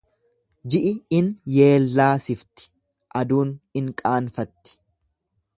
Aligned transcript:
Ji'i 0.75 0.93
in 1.17 1.27
yeellaasifti, 1.57 2.67
aduun 3.23 3.55
in 3.83 3.95
qaanfatti. 4.03 4.79